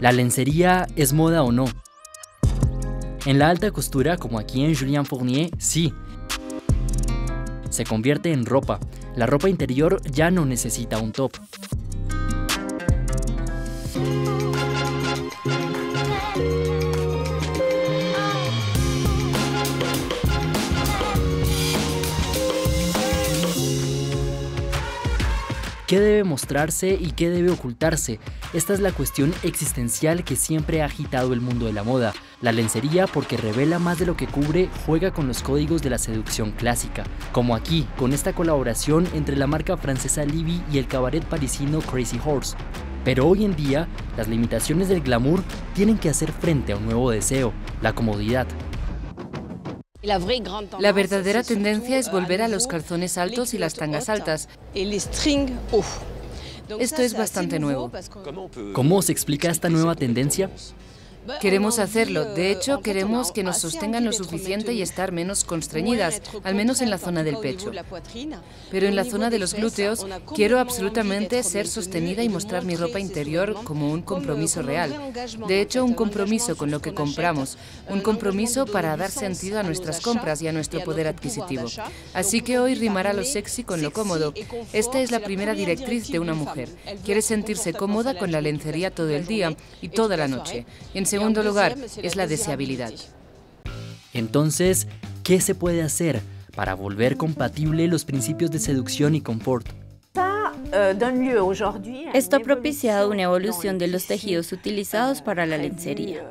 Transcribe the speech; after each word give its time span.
¿La 0.00 0.12
lencería 0.12 0.86
es 0.96 1.12
moda 1.12 1.42
o 1.42 1.52
no? 1.52 1.66
En 3.26 3.38
la 3.38 3.50
alta 3.50 3.70
costura, 3.70 4.16
como 4.16 4.38
aquí 4.38 4.64
en 4.64 4.74
Julien 4.74 5.04
Fournier, 5.04 5.50
sí. 5.58 5.92
Se 7.68 7.84
convierte 7.84 8.32
en 8.32 8.46
ropa. 8.46 8.80
La 9.14 9.26
ropa 9.26 9.50
interior 9.50 10.00
ya 10.10 10.30
no 10.30 10.46
necesita 10.46 10.98
un 10.98 11.12
top. 11.12 11.32
¿Qué 25.90 25.98
debe 25.98 26.22
mostrarse 26.22 26.90
y 26.90 27.10
qué 27.10 27.30
debe 27.30 27.50
ocultarse? 27.50 28.20
Esta 28.54 28.72
es 28.72 28.78
la 28.78 28.92
cuestión 28.92 29.34
existencial 29.42 30.22
que 30.22 30.36
siempre 30.36 30.82
ha 30.82 30.84
agitado 30.84 31.32
el 31.32 31.40
mundo 31.40 31.66
de 31.66 31.72
la 31.72 31.82
moda. 31.82 32.14
La 32.40 32.52
lencería, 32.52 33.08
porque 33.08 33.36
revela 33.36 33.80
más 33.80 33.98
de 33.98 34.06
lo 34.06 34.16
que 34.16 34.28
cubre, 34.28 34.68
juega 34.86 35.12
con 35.12 35.26
los 35.26 35.42
códigos 35.42 35.82
de 35.82 35.90
la 35.90 35.98
seducción 35.98 36.52
clásica, 36.52 37.02
como 37.32 37.56
aquí, 37.56 37.88
con 37.98 38.12
esta 38.12 38.32
colaboración 38.32 39.08
entre 39.14 39.34
la 39.34 39.48
marca 39.48 39.76
francesa 39.76 40.24
Libby 40.24 40.62
y 40.72 40.78
el 40.78 40.86
cabaret 40.86 41.24
parisino 41.24 41.80
Crazy 41.80 42.20
Horse. 42.24 42.56
Pero 43.04 43.26
hoy 43.26 43.44
en 43.44 43.56
día, 43.56 43.88
las 44.16 44.28
limitaciones 44.28 44.88
del 44.88 45.00
glamour 45.00 45.42
tienen 45.74 45.98
que 45.98 46.10
hacer 46.10 46.30
frente 46.30 46.72
a 46.72 46.76
un 46.76 46.84
nuevo 46.84 47.10
deseo, 47.10 47.52
la 47.82 47.96
comodidad. 47.96 48.46
La 50.02 50.92
verdadera 50.92 51.42
tendencia 51.42 51.98
es 51.98 52.10
volver 52.10 52.40
a 52.42 52.48
los 52.48 52.66
calzones 52.66 53.18
altos 53.18 53.52
y 53.52 53.58
las 53.58 53.74
tangas 53.74 54.08
altas. 54.08 54.48
Esto 56.78 57.02
es 57.02 57.14
bastante 57.14 57.58
nuevo. 57.58 57.90
¿Cómo 58.72 59.02
se 59.02 59.12
explica 59.12 59.50
esta 59.50 59.68
nueva 59.68 59.94
tendencia? 59.96 60.50
Queremos 61.40 61.78
hacerlo. 61.78 62.24
De 62.34 62.50
hecho, 62.50 62.80
queremos 62.80 63.32
que 63.32 63.42
nos 63.42 63.58
sostengan 63.58 64.04
lo 64.04 64.12
suficiente 64.12 64.72
y 64.72 64.82
estar 64.82 65.12
menos 65.12 65.44
constreñidas, 65.44 66.22
al 66.44 66.54
menos 66.54 66.80
en 66.80 66.90
la 66.90 66.98
zona 66.98 67.22
del 67.22 67.38
pecho. 67.38 67.70
Pero 68.70 68.86
en 68.86 68.96
la 68.96 69.04
zona 69.04 69.30
de 69.30 69.38
los 69.38 69.54
glúteos, 69.54 70.06
quiero 70.34 70.58
absolutamente 70.58 71.42
ser 71.42 71.66
sostenida 71.68 72.22
y 72.22 72.28
mostrar 72.28 72.64
mi 72.64 72.76
ropa 72.76 73.00
interior 73.00 73.54
como 73.64 73.90
un 73.90 74.02
compromiso 74.02 74.62
real. 74.62 75.12
De 75.46 75.60
hecho, 75.60 75.84
un 75.84 75.94
compromiso 75.94 76.56
con 76.56 76.70
lo 76.70 76.80
que 76.80 76.94
compramos, 76.94 77.58
un 77.88 78.00
compromiso 78.00 78.66
para 78.66 78.96
dar 78.96 79.10
sentido 79.10 79.60
a 79.60 79.62
nuestras 79.62 80.00
compras 80.00 80.42
y 80.42 80.48
a 80.48 80.52
nuestro 80.52 80.82
poder 80.84 81.06
adquisitivo. 81.06 81.68
Así 82.14 82.40
que 82.40 82.58
hoy 82.58 82.74
rimará 82.74 83.12
lo 83.12 83.24
sexy 83.24 83.64
con 83.64 83.82
lo 83.82 83.92
cómodo. 83.92 84.32
Esta 84.72 85.00
es 85.00 85.10
la 85.10 85.20
primera 85.20 85.54
directriz 85.54 86.08
de 86.08 86.18
una 86.18 86.34
mujer. 86.34 86.68
Quiere 87.04 87.22
sentirse 87.22 87.72
cómoda 87.72 88.18
con 88.18 88.32
la 88.32 88.40
lencería 88.40 88.90
todo 88.90 89.10
el 89.10 89.26
día 89.26 89.54
y 89.80 89.90
toda 89.90 90.16
la 90.16 90.28
noche. 90.28 90.64
en 90.94 91.06
segundo 91.10 91.42
lugar, 91.42 91.76
es 92.02 92.16
la 92.16 92.26
deseabilidad. 92.26 92.92
Entonces, 94.14 94.86
¿qué 95.22 95.40
se 95.40 95.54
puede 95.54 95.82
hacer 95.82 96.20
para 96.54 96.74
volver 96.74 97.16
compatible 97.16 97.86
los 97.88 98.04
principios 98.04 98.50
de 98.50 98.58
seducción 98.58 99.14
y 99.14 99.20
confort? 99.20 99.66
Esto 102.14 102.36
ha 102.36 102.40
propiciado 102.40 103.10
una 103.10 103.22
evolución 103.22 103.78
de 103.78 103.88
los 103.88 104.06
tejidos 104.06 104.52
utilizados 104.52 105.22
para 105.22 105.46
la 105.46 105.56
lencería. 105.56 106.24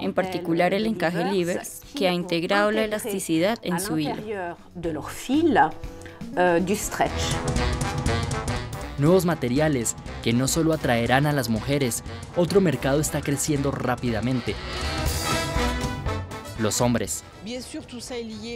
En 0.00 0.12
particular 0.14 0.74
el 0.74 0.86
encaje 0.86 1.24
libre, 1.24 1.60
que 1.94 2.08
ha 2.08 2.12
integrado 2.12 2.70
la 2.70 2.84
elasticidad 2.84 3.58
en 3.62 3.80
su 3.80 3.98
hilo 3.98 4.14
nuevos 8.98 9.24
materiales 9.24 9.94
que 10.22 10.32
no 10.32 10.48
solo 10.48 10.72
atraerán 10.72 11.26
a 11.26 11.32
las 11.32 11.48
mujeres, 11.48 12.02
otro 12.36 12.60
mercado 12.60 13.00
está 13.00 13.20
creciendo 13.20 13.70
rápidamente. 13.70 14.54
Los 16.58 16.80
hombres. 16.80 17.22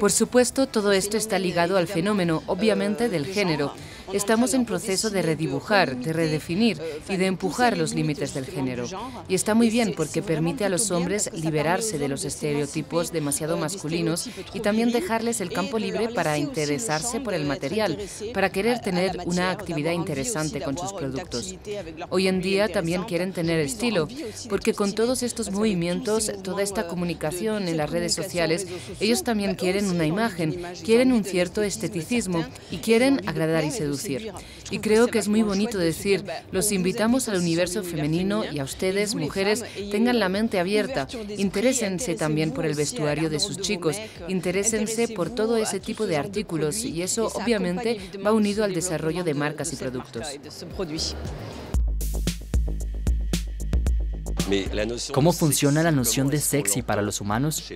Por 0.01 0.11
supuesto, 0.13 0.67
todo 0.67 0.93
esto 0.93 1.17
está 1.17 1.39
ligado 1.39 1.77
al 1.77 1.87
fenómeno, 1.87 2.43
obviamente, 2.47 3.09
del 3.09 3.27
género. 3.27 3.73
Estamos 4.13 4.53
en 4.53 4.67
proceso 4.67 5.09
de 5.09 5.23
redibujar, 5.23 5.97
de 5.97 6.13
redefinir 6.13 6.79
y 7.09 7.17
de 7.17 7.27
empujar 7.27 7.79
los 7.79 7.95
límites 7.95 8.35
del 8.35 8.45
género. 8.45 8.85
Y 9.29 9.35
está 9.35 9.55
muy 9.55 9.71
bien 9.71 9.95
porque 9.97 10.23
permite 10.23 10.65
a 10.65 10.69
los 10.69 10.91
hombres 10.91 11.31
liberarse 11.33 11.99
de 11.99 12.09
los 12.09 12.25
estereotipos 12.25 13.11
demasiado 13.11 13.57
masculinos 13.57 14.29
y 14.53 14.61
también 14.61 14.93
dejarles 14.93 15.41
el 15.41 15.51
campo 15.51 15.79
libre 15.79 16.11
para 16.11 16.37
interesarse 16.37 17.21
por 17.21 17.33
el 17.33 17.47
material, 17.47 17.99
para 18.35 18.51
querer 18.51 18.81
tener 18.81 19.19
una 19.25 19.51
actividad 19.51 19.93
interesante 19.93 20.61
con 20.61 20.77
sus 20.77 20.93
productos. 20.93 21.55
Hoy 22.11 22.29
en 22.29 22.43
día 22.43 22.69
también 22.69 23.05
quieren 23.05 23.33
tener 23.33 23.61
estilo, 23.61 24.09
porque 24.49 24.75
con 24.75 24.93
todos 24.93 25.23
estos 25.23 25.51
movimientos, 25.51 26.33
toda 26.43 26.63
esta 26.63 26.87
comunicación 26.87 27.67
en 27.67 27.79
las 27.79 27.91
redes 27.91 28.13
sociales, 28.13 28.67
ellos 29.01 29.25
también 29.25 29.55
quieren 29.55 29.89
una 29.89 30.05
imagen, 30.05 30.63
quieren 30.85 31.13
un 31.13 31.25
cierto 31.25 31.63
esteticismo 31.63 32.45
y 32.71 32.79
quieren 32.79 33.27
agradar 33.27 33.65
y 33.65 33.71
seducir. 33.71 34.02
Y 34.71 34.79
creo 34.79 35.09
que 35.09 35.19
es 35.19 35.29
muy 35.29 35.43
bonito 35.43 35.79
decir, 35.79 36.25
los 36.51 36.73
invitamos 36.73 37.29
al 37.29 37.39
universo 37.39 37.83
femenino 37.83 38.45
y 38.45 38.59
a 38.59 38.65
ustedes, 38.65 39.15
mujeres, 39.15 39.65
tengan 39.91 40.19
la 40.19 40.29
mente 40.29 40.59
abierta, 40.59 41.09
interésense 41.37 42.15
también 42.15 42.53
por 42.53 42.67
el 42.67 42.75
vestuario 42.75 43.31
de 43.31 43.41
sus 43.41 43.59
chicos, 43.59 43.97
interésense 44.29 45.09
por 45.09 45.31
todo 45.31 45.57
ese 45.57 45.81
tipo 45.81 46.07
de 46.07 46.17
artículos 46.17 46.85
y 46.85 47.03
eso 47.03 47.29
obviamente 47.35 47.99
va 48.25 48.33
unido 48.33 48.65
al 48.65 48.75
desarrollo 48.75 49.25
de 49.25 49.35
marcas 49.35 49.73
y 49.73 49.77
productos. 49.77 50.27
¿Cómo 55.13 55.33
funciona 55.33 55.83
la 55.83 55.91
noción 55.91 56.29
de 56.29 56.39
sexy 56.39 56.83
para 56.83 57.03
los 57.03 57.21
humanos? 57.21 57.73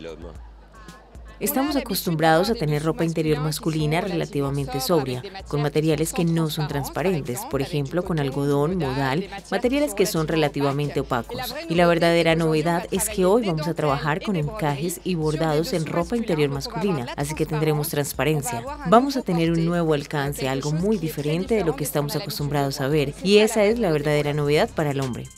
Estamos 1.38 1.76
acostumbrados 1.76 2.48
a 2.48 2.54
tener 2.54 2.82
ropa 2.82 3.04
interior 3.04 3.40
masculina 3.40 4.00
relativamente 4.00 4.80
sobria, 4.80 5.22
con 5.48 5.60
materiales 5.60 6.14
que 6.14 6.24
no 6.24 6.48
son 6.48 6.66
transparentes, 6.66 7.40
por 7.50 7.60
ejemplo 7.60 8.04
con 8.04 8.18
algodón, 8.18 8.78
modal, 8.78 9.28
materiales 9.50 9.92
que 9.92 10.06
son 10.06 10.28
relativamente 10.28 11.00
opacos. 11.00 11.54
Y 11.68 11.74
la 11.74 11.86
verdadera 11.86 12.36
novedad 12.36 12.86
es 12.90 13.10
que 13.10 13.26
hoy 13.26 13.44
vamos 13.44 13.68
a 13.68 13.74
trabajar 13.74 14.22
con 14.22 14.36
encajes 14.36 15.00
y 15.04 15.14
bordados 15.14 15.74
en 15.74 15.84
ropa 15.84 16.16
interior 16.16 16.48
masculina, 16.48 17.06
así 17.16 17.34
que 17.34 17.44
tendremos 17.44 17.90
transparencia. 17.90 18.64
Vamos 18.86 19.18
a 19.18 19.22
tener 19.22 19.50
un 19.50 19.66
nuevo 19.66 19.92
alcance, 19.92 20.48
algo 20.48 20.72
muy 20.72 20.96
diferente 20.96 21.54
de 21.54 21.64
lo 21.64 21.76
que 21.76 21.84
estamos 21.84 22.16
acostumbrados 22.16 22.80
a 22.80 22.88
ver, 22.88 23.12
y 23.22 23.38
esa 23.38 23.64
es 23.64 23.78
la 23.78 23.90
verdadera 23.90 24.32
novedad 24.32 24.70
para 24.74 24.92
el 24.92 25.00
hombre. 25.00 25.28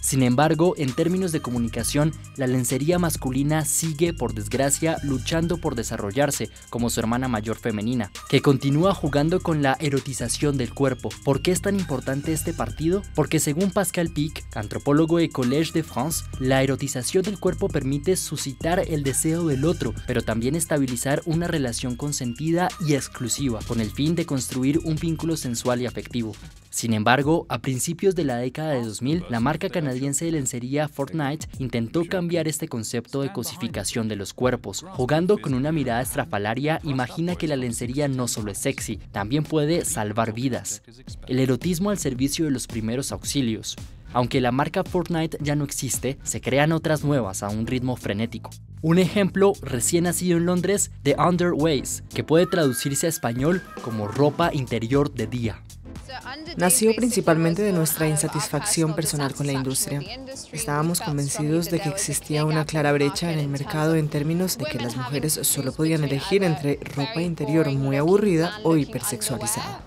Sin 0.00 0.22
embargo, 0.22 0.74
en 0.76 0.92
términos 0.92 1.32
de 1.32 1.40
comunicación, 1.40 2.12
la 2.36 2.46
lencería 2.46 2.98
masculina 2.98 3.64
sigue, 3.64 4.12
por 4.12 4.34
desgracia, 4.34 4.96
luchando 5.02 5.58
por 5.58 5.74
desarrollarse 5.74 6.50
como 6.70 6.90
su 6.90 7.00
hermana 7.00 7.28
mayor 7.28 7.56
femenina, 7.56 8.10
que 8.28 8.42
continúa 8.42 8.94
jugando 8.94 9.40
con 9.40 9.62
la 9.62 9.76
erotización 9.80 10.56
del 10.56 10.72
cuerpo. 10.72 11.10
¿Por 11.24 11.42
qué 11.42 11.52
es 11.52 11.60
tan 11.60 11.78
importante 11.78 12.32
este 12.32 12.52
partido? 12.52 13.02
Porque 13.14 13.40
según 13.40 13.70
Pascal 13.70 14.10
Pic, 14.10 14.44
antropólogo 14.54 15.18
de 15.18 15.30
Collège 15.30 15.72
de 15.72 15.82
France, 15.82 16.24
la 16.38 16.62
erotización 16.62 17.24
del 17.24 17.38
cuerpo 17.38 17.68
permite 17.68 18.16
suscitar 18.16 18.80
el 18.80 19.02
deseo 19.02 19.46
del 19.46 19.64
otro, 19.64 19.94
pero 20.06 20.22
también 20.22 20.54
estabilizar 20.54 21.22
una 21.26 21.46
relación 21.46 21.96
consentida 21.96 22.68
y 22.86 22.94
exclusiva, 22.94 23.60
con 23.66 23.80
el 23.80 23.90
fin 23.90 24.14
de 24.14 24.26
construir 24.26 24.80
un 24.84 24.96
vínculo 24.96 25.36
sensual 25.36 25.80
y 25.82 25.86
afectivo. 25.86 26.32
Sin 26.70 26.94
embargo, 26.94 27.46
a 27.48 27.58
principios 27.58 28.14
de 28.14 28.24
la 28.24 28.36
década 28.36 28.70
de 28.70 28.84
2000, 28.84 29.24
la 29.28 29.40
marca 29.40 29.68
canadiense 29.68 30.24
de 30.24 30.32
lencería 30.32 30.86
Fortnite 30.86 31.48
intentó 31.58 32.04
cambiar 32.04 32.46
este 32.46 32.68
concepto 32.68 33.22
de 33.22 33.32
cosificación 33.32 34.06
de 34.06 34.14
los 34.14 34.32
cuerpos. 34.32 34.86
Jugando 34.92 35.38
con 35.38 35.54
una 35.54 35.72
mirada 35.72 36.00
estrafalaria, 36.00 36.80
imagina 36.84 37.34
que 37.34 37.48
la 37.48 37.56
lencería 37.56 38.06
no 38.06 38.28
solo 38.28 38.52
es 38.52 38.58
sexy, 38.58 38.98
también 39.10 39.42
puede 39.42 39.84
salvar 39.84 40.32
vidas. 40.32 40.82
El 41.26 41.40
erotismo 41.40 41.90
al 41.90 41.98
servicio 41.98 42.44
de 42.44 42.52
los 42.52 42.68
primeros 42.68 43.10
auxilios. 43.10 43.76
Aunque 44.12 44.40
la 44.40 44.52
marca 44.52 44.84
Fortnite 44.84 45.38
ya 45.40 45.56
no 45.56 45.64
existe, 45.64 46.18
se 46.22 46.40
crean 46.40 46.70
otras 46.70 47.04
nuevas 47.04 47.42
a 47.42 47.48
un 47.48 47.66
ritmo 47.66 47.96
frenético. 47.96 48.50
Un 48.80 48.98
ejemplo 48.98 49.52
recién 49.60 50.04
nacido 50.04 50.38
en 50.38 50.46
Londres, 50.46 50.92
The 51.02 51.16
Underways, 51.18 52.04
que 52.14 52.24
puede 52.24 52.46
traducirse 52.46 53.06
a 53.06 53.10
español 53.10 53.62
como 53.82 54.08
ropa 54.08 54.50
interior 54.54 55.12
de 55.12 55.26
día. 55.26 55.62
Nació 56.56 56.94
principalmente 56.94 57.62
de 57.62 57.72
nuestra 57.72 58.08
insatisfacción 58.08 58.94
personal 58.94 59.34
con 59.34 59.46
la 59.46 59.52
industria. 59.52 60.00
Estábamos 60.52 61.00
convencidos 61.00 61.70
de 61.70 61.80
que 61.80 61.88
existía 61.88 62.44
una 62.44 62.64
clara 62.64 62.92
brecha 62.92 63.32
en 63.32 63.38
el 63.38 63.48
mercado 63.48 63.94
en 63.94 64.08
términos 64.08 64.58
de 64.58 64.66
que 64.66 64.78
las 64.78 64.96
mujeres 64.96 65.40
solo 65.42 65.72
podían 65.72 66.04
elegir 66.04 66.44
entre 66.44 66.78
ropa 66.82 67.22
interior 67.22 67.70
muy 67.70 67.96
aburrida 67.96 68.58
o 68.62 68.76
hipersexualizada. 68.76 69.80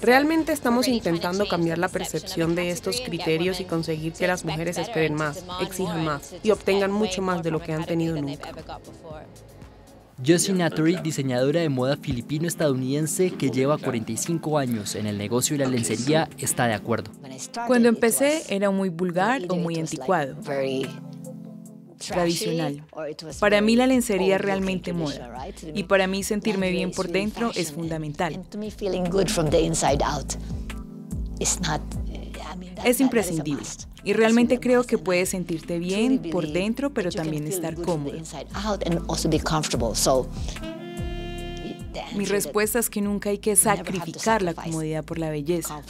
Realmente 0.00 0.52
estamos 0.52 0.86
intentando 0.86 1.48
cambiar 1.48 1.78
la 1.78 1.88
percepción 1.88 2.54
de 2.54 2.70
estos 2.70 3.00
criterios 3.00 3.60
y 3.60 3.64
conseguir 3.64 4.12
que 4.12 4.26
las 4.26 4.44
mujeres 4.44 4.78
esperen 4.78 5.14
más, 5.14 5.44
exijan 5.60 6.04
más 6.04 6.34
y 6.42 6.50
obtengan 6.50 6.92
mucho 6.92 7.22
más 7.22 7.42
de 7.42 7.50
lo 7.50 7.60
que 7.60 7.72
han 7.72 7.84
tenido 7.84 8.20
nunca. 8.20 8.50
Josie 10.24 10.54
Nattery, 10.54 10.96
diseñadora 11.02 11.60
de 11.60 11.68
moda 11.68 11.96
filipino-estadounidense 11.96 13.30
que 13.30 13.50
lleva 13.50 13.78
45 13.78 14.58
años 14.58 14.94
en 14.94 15.06
el 15.06 15.18
negocio 15.18 15.56
de 15.56 15.64
la 15.64 15.70
lencería, 15.70 16.28
está 16.38 16.66
de 16.66 16.74
acuerdo. 16.74 17.10
Cuando 17.66 17.88
empecé 17.88 18.42
era 18.48 18.70
muy 18.70 18.88
vulgar 18.88 19.42
o 19.48 19.56
muy 19.56 19.78
anticuado 19.78 20.36
tradicional. 22.08 22.84
Para 23.40 23.60
mí 23.60 23.76
la 23.76 23.86
lencería 23.86 24.36
es 24.36 24.40
realmente 24.40 24.92
moda 24.92 25.46
y 25.74 25.84
para 25.84 26.06
mí 26.06 26.22
sentirme 26.22 26.70
bien 26.70 26.90
por 26.90 27.08
dentro 27.08 27.50
es 27.54 27.72
fundamental. 27.72 28.42
Es 32.84 33.00
imprescindible 33.00 33.64
y 34.04 34.12
realmente 34.12 34.58
creo 34.58 34.84
que 34.84 34.98
puedes 34.98 35.30
sentirte 35.30 35.78
bien 35.78 36.20
por 36.30 36.48
dentro 36.48 36.92
pero 36.92 37.10
también 37.10 37.46
estar 37.46 37.74
cómodo. 37.76 38.14
Mi 42.16 42.24
respuesta 42.24 42.78
es 42.78 42.90
que 42.90 43.00
nunca 43.00 43.30
hay 43.30 43.38
que 43.38 43.56
sacrificar 43.56 44.42
la 44.42 44.54
comodidad 44.54 45.04
por 45.04 45.18
la 45.18 45.30
belleza. 45.30 45.82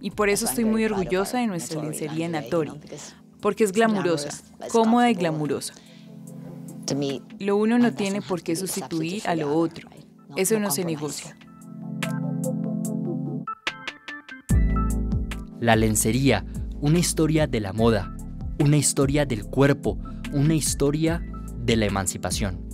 Y 0.00 0.10
por 0.10 0.28
eso 0.28 0.44
estoy 0.44 0.64
muy 0.64 0.84
orgullosa 0.84 1.38
de 1.38 1.46
nuestra 1.46 1.82
lencería 1.82 2.28
Natori, 2.28 2.72
porque 3.40 3.64
es 3.64 3.72
glamurosa, 3.72 4.30
cómoda 4.70 5.10
y 5.10 5.14
glamurosa. 5.14 5.74
Lo 7.38 7.56
uno 7.56 7.78
no 7.78 7.94
tiene 7.94 8.22
por 8.22 8.42
qué 8.42 8.54
sustituir 8.54 9.26
a 9.26 9.34
lo 9.34 9.56
otro. 9.56 9.88
Eso 10.36 10.58
no 10.60 10.70
se 10.70 10.84
negocia. 10.84 11.35
La 15.60 15.76
lencería, 15.76 16.44
una 16.80 16.98
historia 16.98 17.46
de 17.46 17.60
la 17.60 17.72
moda, 17.72 18.14
una 18.58 18.76
historia 18.76 19.24
del 19.24 19.44
cuerpo, 19.44 19.98
una 20.32 20.54
historia 20.54 21.22
de 21.64 21.76
la 21.76 21.86
emancipación. 21.86 22.65